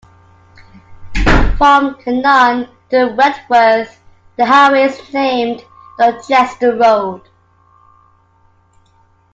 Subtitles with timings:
[1.59, 4.01] From Canaan to Wentworth,
[4.35, 5.61] the highway is named
[5.99, 7.21] Dorchester Road.